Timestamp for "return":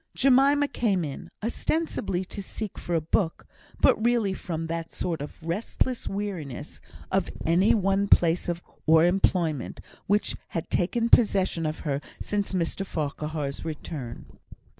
13.63-14.25